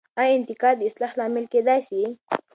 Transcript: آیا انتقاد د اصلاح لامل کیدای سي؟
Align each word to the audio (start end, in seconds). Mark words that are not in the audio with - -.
آیا 0.19 0.31
انتقاد 0.37 0.75
د 0.77 0.81
اصلاح 0.89 1.11
لامل 1.19 1.45
کیدای 1.53 1.79
سي؟ 1.89 2.01